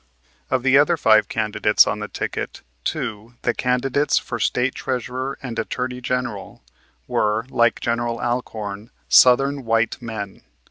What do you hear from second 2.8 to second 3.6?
two, the